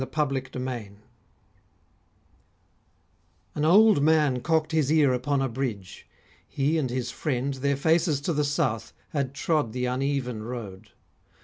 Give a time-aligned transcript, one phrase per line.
[0.03, 0.97] THE PHASES OF THE MOON
[3.55, 6.07] _An old man cocked his ear upon a bridge;
[6.47, 10.89] He and his friend, their faces to the South, Had trod the uneven road.